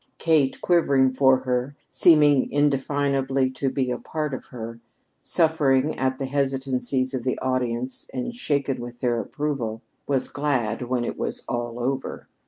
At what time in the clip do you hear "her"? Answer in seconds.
1.41-1.75, 4.45-4.79